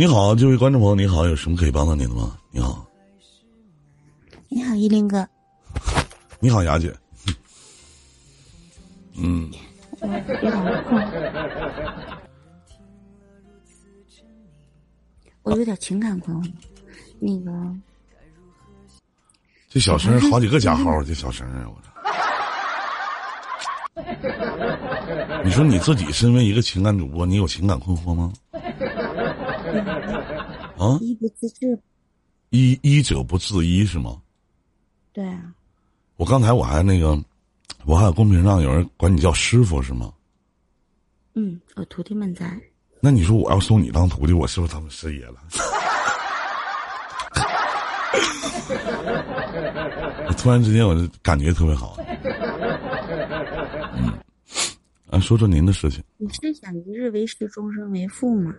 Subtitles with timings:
[0.00, 2.38] 你好，这位观众朋友，你好，有什么可以帮到您的吗？
[2.52, 2.86] 你好，
[4.48, 5.28] 你好，依林哥。
[6.38, 6.94] 你好，雅姐。
[9.18, 9.50] 嗯，
[10.00, 11.04] 我有点困，
[15.42, 16.48] 我有点情感困惑。
[17.18, 17.50] 那个，
[19.68, 21.88] 这小声好几个加号，这小声啊，我操！
[25.42, 28.32] 你说你自己身为一个情感主播，你有情感困惑吗？
[30.78, 30.98] 啊？
[31.00, 31.78] 医不自治。
[32.50, 34.20] 医医者不自医是吗？
[35.12, 35.54] 对啊。
[36.16, 37.18] 我刚才我还那个，
[37.84, 40.12] 我还有公屏上有人管你叫师傅是吗？
[41.34, 42.60] 嗯，我徒弟们在。
[43.00, 45.36] 那你说我要收你当徒弟，我是不是他们师爷了？
[50.26, 51.96] 我突然之间，我就感觉特别好。
[53.94, 54.12] 嗯，
[55.10, 56.02] 啊，说说您的事情。
[56.16, 58.52] 你是想一日为师，终身为父吗？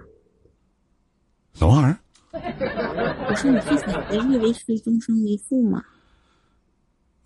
[1.53, 1.97] 什么玩意儿？
[3.29, 5.83] 我说你是想一日为师，终生为父吗？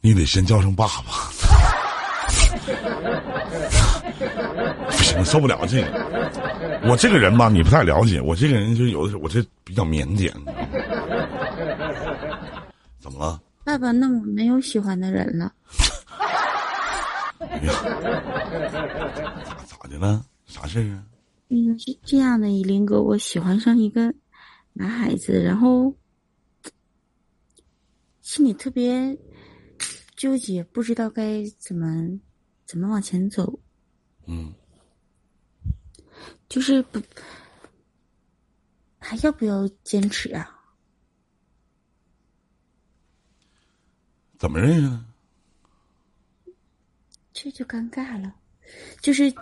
[0.01, 1.03] 你得先叫声爸爸。
[4.85, 5.87] 不行，受不了这个。
[6.85, 8.19] 我这个人吧，你不太了解。
[8.19, 10.31] 我这个人就有的时候，我这比较腼腆。
[12.99, 13.39] 怎么了？
[13.63, 15.51] 爸爸，那我没有喜欢的人了。
[17.39, 17.73] 哎呀，
[19.43, 20.23] 咋咋的了？
[20.45, 21.03] 啥事儿啊？
[21.53, 24.13] 那个是这样的，依林哥，我喜欢上一个
[24.73, 25.95] 男孩子，然后
[28.21, 29.17] 心里特别。
[30.15, 32.17] 纠结，不知道该怎么
[32.65, 33.59] 怎么往前走。
[34.25, 34.53] 嗯，
[36.47, 37.01] 就是不
[38.99, 40.49] 还要不要坚持啊？
[44.37, 45.05] 怎么认识的？
[47.33, 48.33] 这就尴尬了，
[49.01, 49.41] 就是就是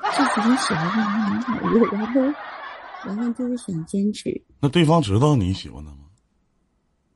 [0.49, 2.21] 你喜欢上个男朋友，然后
[3.05, 4.41] 然后就是想坚持。
[4.59, 5.97] 那对方知道你喜欢他吗？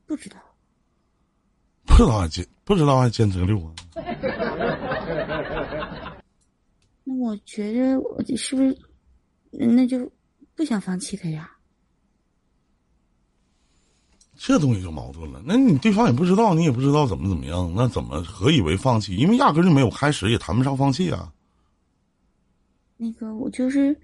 [0.06, 0.36] 不知道。
[1.84, 3.72] 不知道还坚不知道还坚持六啊？
[7.04, 8.76] 那我觉得我是不是
[9.50, 10.10] 那就
[10.54, 11.50] 不想放弃他呀？
[14.38, 15.40] 这东西就矛盾了。
[15.46, 19.16] 那你对方也不知道，你也不知道怎么怎么样，那怎么何以为放弃？
[19.16, 21.32] 因为压根就没有开始，也谈不上放弃啊。
[22.96, 23.98] 那个我就是，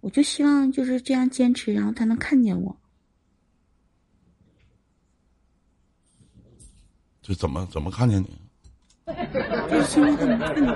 [0.00, 2.76] 我就希望就是这样坚持，然后他能看见我。
[7.20, 8.38] 就怎么怎么看见你？
[9.70, 10.66] 就是现在怎么看见？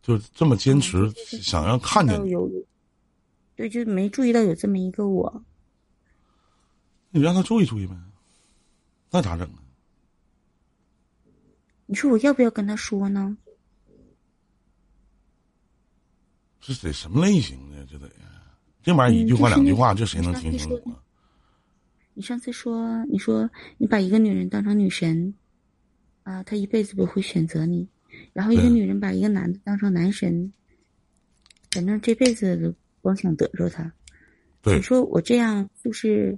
[0.00, 1.10] 就这么坚持，
[1.42, 2.32] 想要看见你。
[3.56, 5.44] 对，就没注意到有这么一个我。
[7.10, 7.94] 你让他注意注意呗，
[9.10, 9.58] 那咋整啊？
[11.86, 13.36] 你说我要不要跟他说呢？
[16.72, 17.84] 是得什么类型的？
[17.86, 18.10] 这得
[18.82, 20.96] 这玩意儿一句话两句话，这谁能听清楚啊？
[22.14, 25.34] 你上次说，你说你把一个女人当成女神。
[26.22, 27.88] 啊，她一辈子不会选择你。
[28.32, 30.52] 然后一个女人把一个男的当成男神，
[31.70, 33.92] 反正这辈子都光想得着他。
[34.60, 36.36] 对，你说我这样就是，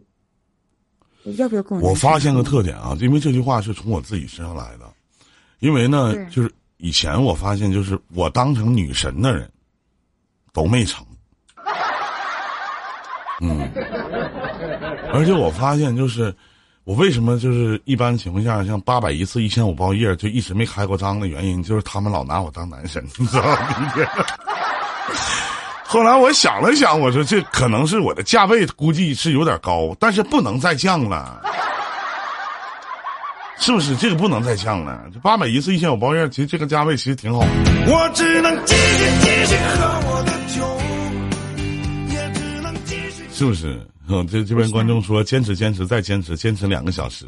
[1.23, 1.89] 我要不要跟我？
[1.89, 4.93] 我发现个特点啊，因为这句话是从我自己身上来的。
[5.61, 9.51] 因为呢，就是以前我发现，就是我当成女神的人，
[10.59, 11.05] 都没成。
[13.41, 13.71] 嗯，
[15.13, 16.35] 而且我发现就是。
[16.85, 23.59] 我为什么就是一般情况下像八百一次一千五包夜就一直没开过张的原因，就是他们老拿我当男神，你知道吗？
[25.85, 31.43] 后来我想了想，我说这可能是我的价位估计是有点高，但是不能再降了，
[33.61, 33.95] 是不是？
[33.97, 34.99] 这个不能再降了。
[35.13, 37.41] 这八百一次一千五包夜，其实这个价位其实挺好。
[37.87, 40.33] 我只能继续继续和我的
[43.39, 43.81] 是不是？
[44.09, 47.25] 嗯，这这边观众说坚持坚持再坚持坚持两个小时。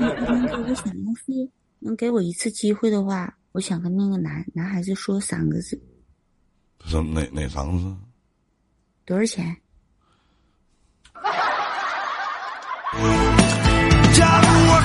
[0.00, 1.48] 能给我想要是
[1.78, 5.80] 能给我一次机会的话，我想跟那个男男孩子说三个字。
[6.84, 7.96] 说哪哪三个字？
[9.04, 9.56] 多少钱？
[14.12, 14.82] 假如我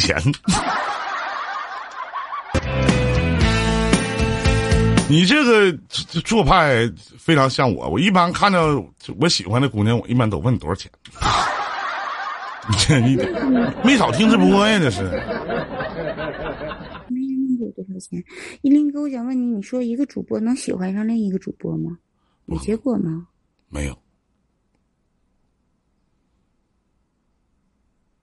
[0.00, 0.16] 钱？
[5.08, 5.70] 你这个
[6.24, 7.88] 做派非常像我。
[7.88, 8.82] 我一般看到
[9.18, 10.90] 我喜欢的姑娘，我一般都问多少钱。
[12.78, 13.16] 这你
[13.84, 14.78] 没少听直播呀？
[14.78, 15.02] 这是。
[17.08, 18.22] 没多少钱。
[18.62, 21.98] 依林哥，我想问你，你说一个主播能喜欢上另一个主播吗？
[22.46, 23.26] 有结果吗？
[23.68, 23.98] 没有。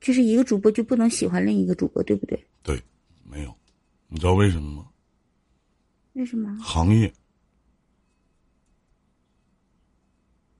[0.01, 2.45] 就是一个主播就不能喜欢另一个主播，对不对？
[2.63, 2.81] 对，
[3.23, 3.55] 没有，
[4.09, 4.87] 你知道为什么吗？
[6.13, 6.57] 为什么？
[6.61, 7.13] 行业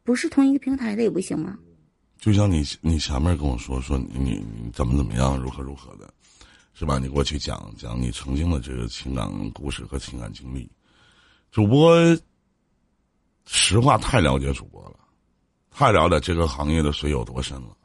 [0.04, 1.58] 不是同一个平台的也不行吗？
[2.18, 6.14] 就像你你前面跟我说说你你你怎么怎么样如何如何的，
[6.76, 7.00] 是吧？
[7.00, 10.70] 你给我去讲讲你曾经的这个情感故事和情感经历。
[11.50, 11.98] 主播
[13.48, 15.00] 实话太了解主播了，
[15.72, 17.76] 太了解这个行业的水有多深了，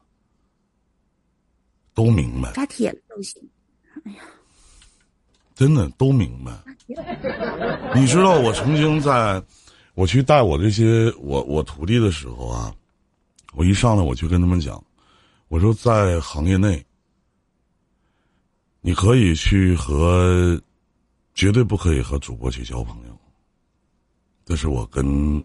[1.97, 2.53] 都明白。
[2.53, 3.43] 扎铁了都行。
[4.05, 4.19] 哎呀，
[5.55, 6.53] 真的都明白。
[7.97, 9.43] 你知道我曾经在，
[9.95, 12.73] 我去带我这些我我徒弟的时候啊，
[13.55, 14.81] 我一上来我就跟他们讲，
[15.49, 16.85] 我说在行业内，
[18.83, 20.61] 你可以去和，
[21.35, 23.19] 绝对不可以和主播去交朋友。
[24.45, 25.43] 这是我跟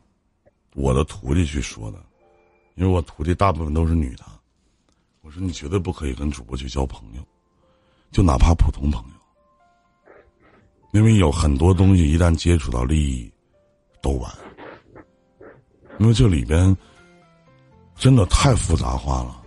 [0.75, 1.97] 我的徒弟去说的，
[2.75, 4.25] 因为我徒弟大部分都是女的，
[5.31, 7.25] 我说你绝对不可以跟主播去交朋友，
[8.11, 10.09] 就哪怕普通朋友。
[10.91, 13.31] 因为有很多东西一旦接触到利益，
[14.01, 14.29] 都完。
[15.99, 16.75] 因为这里边
[17.95, 19.41] 真的太复杂化了，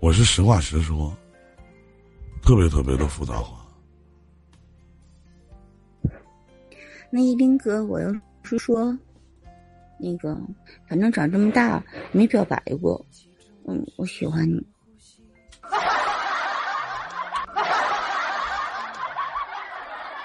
[0.00, 1.16] 我是实话实说，
[2.42, 3.58] 特别特别的复杂化。
[7.08, 8.12] 那一斌哥，我要
[8.42, 8.94] 是说，
[9.98, 10.38] 那个
[10.86, 11.82] 反正长这么大
[12.12, 13.02] 没表白过，
[13.66, 14.62] 嗯，我喜欢你。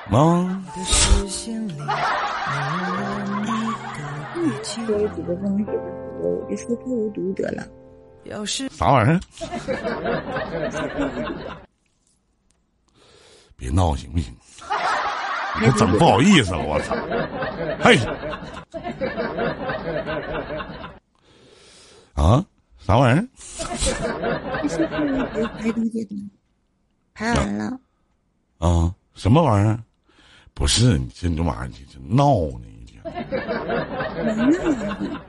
[0.10, 0.63] 吗？
[4.86, 5.81] 作为主播不能喜欢主
[6.22, 7.66] 播，我就说不无毒得了。
[8.25, 9.19] 要是啥玩意儿？
[13.56, 14.36] 别闹行不行？
[15.62, 16.96] 我整不好意思了，我操！
[17.81, 17.98] 嘿，
[22.13, 22.46] 啊，
[22.78, 23.28] 啥玩意儿？
[27.13, 27.80] 排完了。
[28.60, 28.94] 啊。
[29.13, 29.80] 什么玩意儿？
[30.56, 32.66] 不是你这这玩意儿，你这闹呢？
[32.81, 33.04] 一天。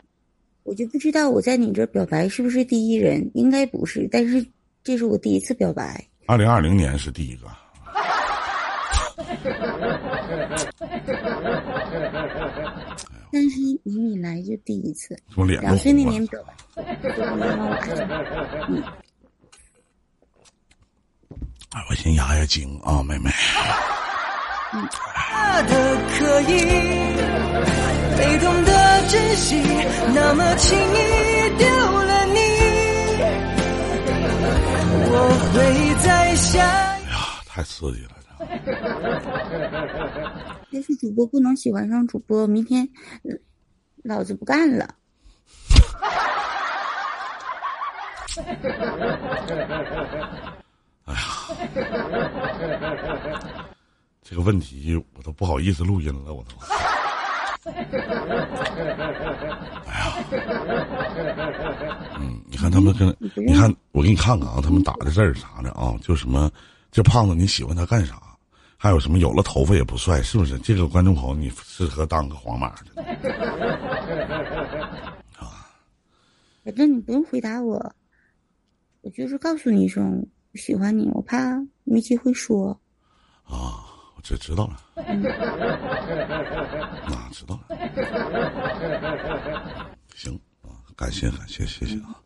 [0.63, 4.47] 我就不知道我在你这表白是不是第一人，应该不是，但是
[4.83, 6.03] 这是我第一次表白。
[6.27, 7.47] 二零二零年是第一个。
[13.33, 15.19] 但是你你来就第一次。
[15.37, 16.55] 我脸两岁那年表白。
[21.91, 23.29] 我先压压惊啊，妹妹。
[24.73, 26.59] 的可以，
[28.17, 28.73] 被动的
[29.09, 29.63] 珍惜，
[30.15, 30.95] 那么轻易
[31.57, 32.39] 丢了你，
[35.09, 35.15] 我
[35.53, 35.57] 会
[36.03, 36.61] 在下。
[36.61, 37.17] 哎呀，
[37.47, 38.11] 太刺激了！
[40.71, 42.89] 要是主播不能喜欢上主播，明天
[44.03, 44.95] 老子不干了。
[51.05, 51.17] 哎呀，
[54.29, 56.57] 这个问题我都不好意思录音了，我都。
[57.67, 57.73] 哎
[60.01, 60.13] 呀，
[62.19, 66.51] 嗯，你看他们跟，你看我给你看看啊，他们打的字儿啥的啊，就什么，
[66.91, 68.21] 这胖子你喜欢他干啥？
[68.77, 70.59] 还有什么有了头发也不帅，是不是？
[70.59, 73.03] 这个观众朋友，你适合当个黄马的。
[75.39, 75.71] 啊，
[76.65, 77.95] 反正你不用回答我，
[79.03, 80.27] 我就是告诉你一声。
[80.55, 82.81] 喜欢你，我怕没机会说。
[83.45, 83.86] 啊，
[84.27, 84.75] 我这知道了。
[87.05, 87.77] 啊，知道了。
[90.17, 92.21] 行啊，感谢感谢谢谢啊。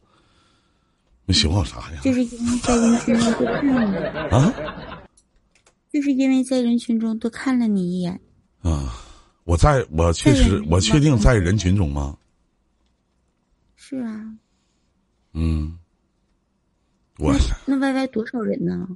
[1.26, 2.00] 你喜欢我啥呀？
[2.02, 3.96] 就是因为在人群中多看了你。
[4.34, 4.54] 啊？
[5.92, 8.18] 就是因为在人群中多看了你一眼。
[8.62, 8.94] 啊，
[9.44, 12.16] 我在我确实，我确定在人群中吗？
[13.76, 14.24] 是啊。
[15.34, 15.78] 嗯。
[17.18, 18.88] 我那 Y Y 多少人呢？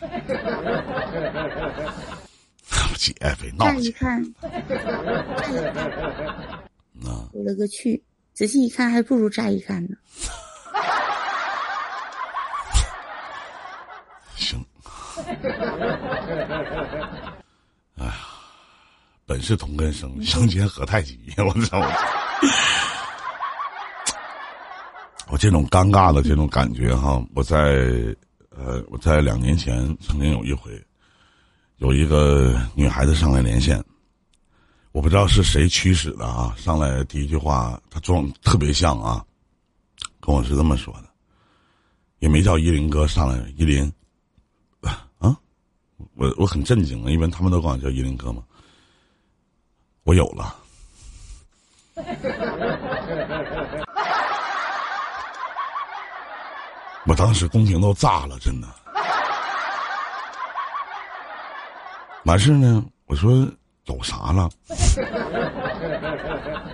[2.96, 3.66] 姐别闹！
[3.66, 4.22] 乍一看，
[7.04, 7.28] 啊！
[7.32, 8.02] 我勒个去！
[8.34, 9.90] 仔细一看，还不如乍一看呢。
[14.36, 14.64] 行。
[17.96, 18.14] 哎呀，
[19.26, 21.18] 本是同根生，相煎何太急！
[21.38, 21.80] 我操！
[25.28, 28.14] 我这种尴尬的这种感觉哈，我在
[28.50, 30.84] 呃，我在两年前曾经有一回，
[31.76, 33.82] 有一个女孩子上来连线，
[34.92, 39.24] 我不知道是谁驱使的啊，上来第一句话，她装特别像啊，
[40.20, 41.04] 跟我是这么说的，
[42.18, 43.90] 也没叫依林哥上来，依林，
[44.80, 45.08] 啊，
[46.14, 48.42] 我我很震惊啊，因为他们都管我叫依林哥嘛，
[50.02, 50.56] 我有了。
[57.06, 58.68] 我当时公屏都炸了，真的。
[62.24, 63.48] 完事呢，我说
[63.86, 64.50] 有啥了？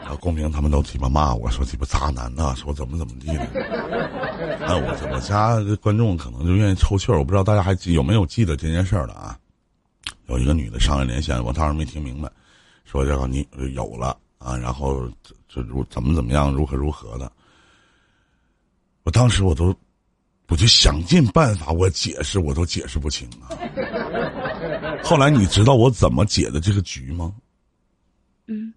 [0.05, 3.45] 啊，公屏他们都鸡巴骂我说鸡巴渣男呐，说怎么怎么地的。
[4.67, 9.39] 哎，我我家观众可能就愿意抽气儿，我不知道大家还记有没有记得这件事儿了啊？
[10.27, 12.29] 有一个女的上来连线，我当时没听明白，
[12.85, 17.31] 说这个你有了啊，然后这这如怎么怎么样，如何如何的。
[19.05, 19.73] 我当时我都，
[20.49, 23.51] 我就想尽办法，我解释我都解释不清啊。
[25.03, 27.33] 后来你知道我怎么解的这个局吗？
[28.47, 28.73] 嗯，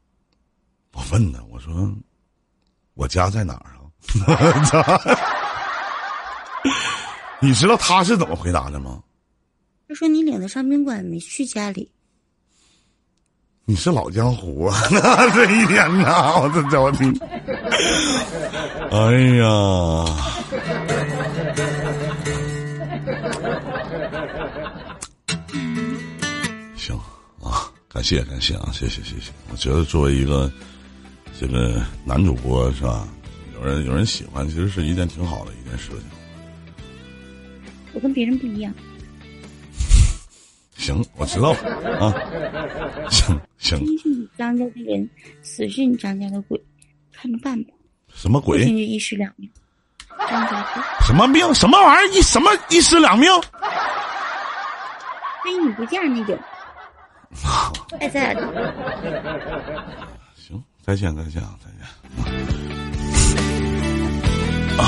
[0.93, 1.93] 我问他，我说
[2.95, 3.79] 我家在哪儿啊？
[7.41, 9.01] 你知道他是怎么回答的吗？
[9.87, 11.89] 他说你领他上宾馆没去家里。
[13.65, 14.75] 你是老江湖啊！
[15.35, 17.15] 这一天呐，我这叫我听。
[18.91, 20.05] 哎呀！
[27.99, 29.29] 感谢感谢啊，谢谢谢谢。
[29.51, 30.49] 我觉得作为一个
[31.37, 33.05] 这个男主播是吧？
[33.53, 35.99] 有人有人喜欢，其实是一件挺好的一件事情。
[37.91, 38.73] 我跟别人不一样。
[40.77, 42.15] 行，我知道了啊。
[43.09, 43.77] 行行。
[43.79, 45.09] 生是你张家的人，
[45.41, 46.57] 死是你张家的鬼，
[47.11, 47.71] 看着办吧。
[48.15, 48.65] 什么鬼？
[48.65, 49.49] 就一尸两命。
[50.17, 50.81] 张家鬼。
[51.05, 51.53] 什么命？
[51.53, 52.13] 什么玩意儿？
[52.13, 53.29] 一什么一尸两命？
[55.43, 56.39] 非你不嫁那种。
[57.99, 58.35] 再见。
[60.35, 61.81] 行，再见，再见啊，再见。
[64.77, 64.85] 啊。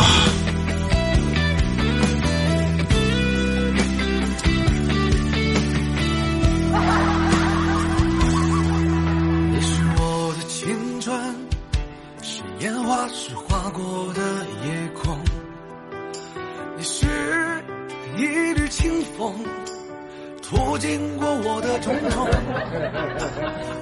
[13.13, 14.21] 是划过的
[14.63, 15.17] 夜空，
[16.77, 17.05] 你是
[18.15, 19.33] 一缕清风，
[20.51, 22.27] 途经过我的重重。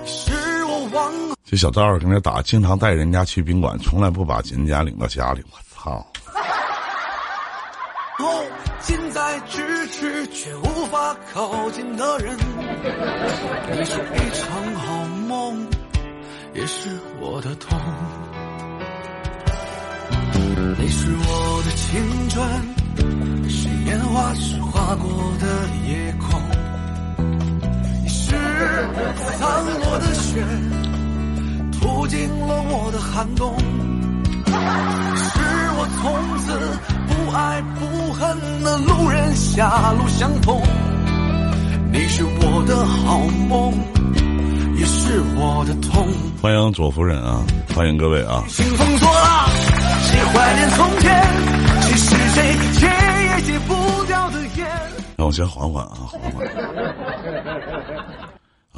[0.06, 1.36] 是我忘了。
[1.44, 5.44] 这小赵跟那打，经常带人家去宾馆，从来不把人家领到家里。
[5.50, 6.06] 我操！
[8.20, 8.46] 哦，
[8.82, 12.38] 近在咫尺却无法靠近的人，
[13.72, 15.68] 你是一场好梦，
[16.54, 17.80] 也是我的痛。
[20.78, 25.10] 你是我的青春，是烟花是划过
[25.40, 25.48] 的
[25.88, 26.29] 夜空。
[29.38, 29.48] 散
[29.80, 30.44] 落的雪，
[31.80, 33.56] 途经了我的寒冬。
[34.46, 35.40] 是
[35.78, 36.48] 我从此
[37.08, 37.80] 不爱不
[38.14, 40.60] 恨的路人狭路相逢。
[41.92, 43.74] 你是我的好梦，
[44.78, 46.08] 也是我的痛。
[46.42, 47.42] 欢迎左夫人啊，
[47.76, 48.44] 欢迎各位啊。
[48.48, 49.50] 兴风作浪。
[50.02, 51.24] 谁怀念从前？
[51.82, 52.88] 谁是谁戒
[53.36, 54.68] 也戒不掉的烟？
[55.18, 56.46] 让我先缓缓啊，缓缓。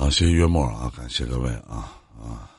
[0.01, 2.49] 啊，谢谢月末啊，感谢各位啊啊！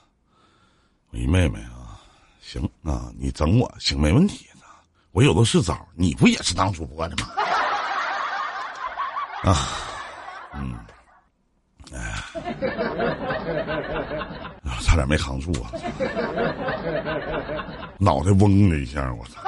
[1.11, 1.99] 我一妹妹啊，
[2.41, 4.67] 行啊，你整我行没问题的，
[5.11, 5.77] 我有的是招。
[5.97, 7.27] 你不也是当主播的吗？
[9.43, 9.59] 啊，
[10.55, 10.73] 嗯，
[11.93, 12.23] 哎。
[14.83, 15.73] 差点没扛住啊！
[17.99, 19.41] 脑袋嗡的一下，我操！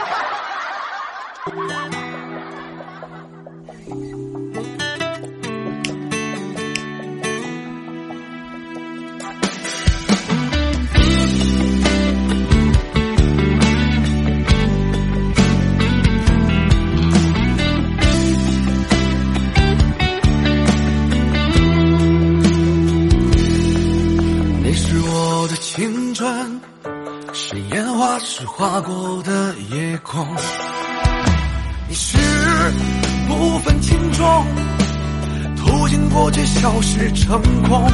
[28.65, 30.27] 划过的夜空，
[31.91, 32.17] 是
[33.29, 34.47] 不分轻重，
[35.55, 37.87] 途经过却消失成空。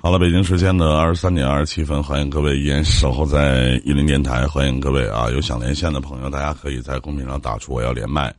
[0.00, 5.28] 好了，北京时间的二十三点二十七分，欢迎各位依然守候在一零电台，欢迎各位啊！
[5.32, 8.34] 有想连线的朋友，大家可以在公屏上打出我要连麦，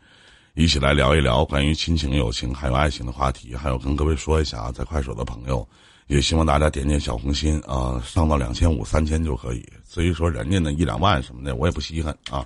[0.56, 5.68] 一起来聊一聊关于亲情、友情还有爱情的话题，还有跟各位说一下啊，在快手的朋友。
[6.12, 9.65] 也希望大家点点小红心啊，上到两千五、三千就可以。
[9.86, 12.46] 所以说人家那一两万什么的，我也不稀罕啊。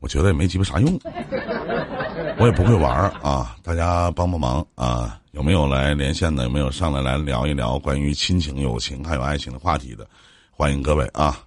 [0.00, 0.98] 我觉得也没鸡巴啥用，
[2.36, 3.56] 我也不会玩啊。
[3.62, 5.20] 大家帮帮忙啊！
[5.30, 6.42] 有没有来连线的？
[6.42, 10.04] 有没有上来来聊一聊关于亲情、友情还有爱情的话题的？
[10.50, 11.38] 欢迎各位啊！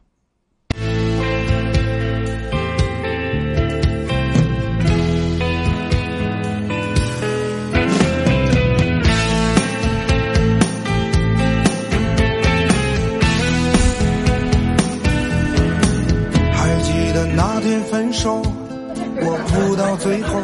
[19.26, 20.42] 我哭到最后，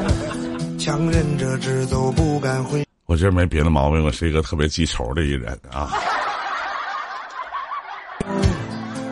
[0.77, 2.85] 强忍着直走，不敢回。
[3.05, 5.89] 我这没别的毛病，我是一个特别记仇的一人啊。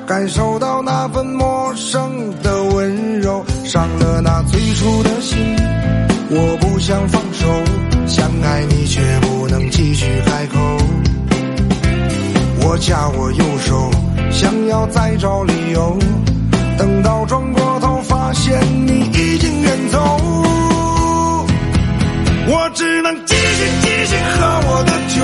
[0.05, 5.37] 感受到那份陌生的温柔，伤了那最初的心。
[6.29, 7.45] 我不想放手，
[8.07, 10.57] 想爱你却不能继续开口。
[12.61, 13.91] 我掐我右手，
[14.31, 15.97] 想要再找理由，
[16.77, 17.76] 等到转过
[18.37, 19.97] 现你已经远走。
[22.49, 25.17] 我只能继续继续喝我的酒，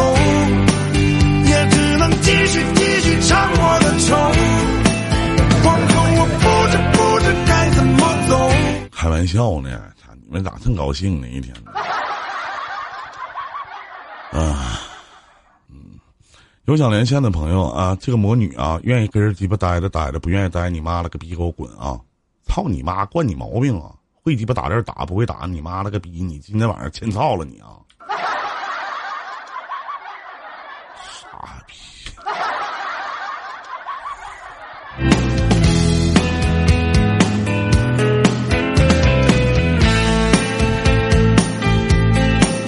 [1.50, 4.16] 也只能继续继续唱我的愁。
[5.66, 8.32] 往后我不知不知该怎么走。
[8.92, 11.28] 开玩笑呢，操你们咋这么高兴呢？
[11.30, 11.56] 一天
[14.32, 14.82] 啊，
[15.70, 16.00] 嗯，
[16.66, 22.00] 有想连线的朋友啊，这个魔女啊，愿意跟人鸡巴待着待着，不愿意待，你妈了个逼，给我滚啊！
[22.46, 23.92] 操你妈，惯你毛病啊！
[24.22, 26.24] 会鸡巴打字打，不会打你妈了个逼！
[26.24, 27.76] 你今天晚上欠操了你啊！
[31.02, 31.74] 傻逼！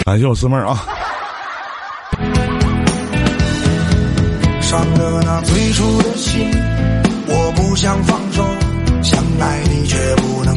[0.04, 0.78] 感谢我师妹啊！
[4.62, 6.52] 伤了那最初的心，
[7.28, 8.44] 我不想放手，
[9.02, 9.64] 想爱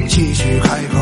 [0.08, 0.98] 继续开口。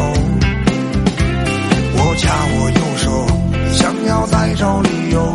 [1.98, 3.26] 我掐我右手，
[3.72, 5.34] 想要再找理由，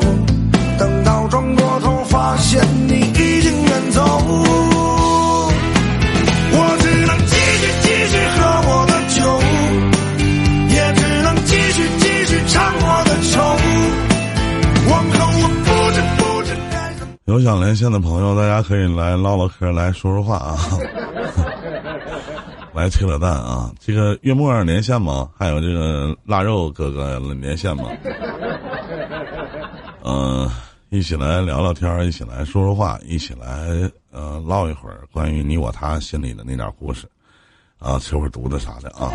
[0.77, 4.01] 等到转过头，发现你已经远走。
[6.53, 9.19] 我只能继续继续喝我的酒，
[10.69, 13.33] 也只能继续继续唱我的愁。
[14.89, 17.13] 往后我不知不知该怎么。
[17.25, 20.57] 有想连线的朋友，大家可以来唠唠嗑，来说说话啊，
[22.73, 23.71] 来扯扯蛋啊。
[23.79, 25.29] 这个月末连线吗？
[25.37, 27.89] 还有这个腊肉哥哥连线吗？
[30.03, 30.49] 嗯、
[30.89, 33.67] 一起来聊聊天儿，一起来说说话，一起来
[34.11, 37.07] 呃唠一会儿关于你我他心里的那点故事
[37.79, 39.13] 啊，吃会儿犊子啥的啊。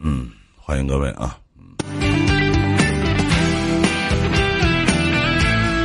[0.00, 1.38] 嗯，欢迎各位啊。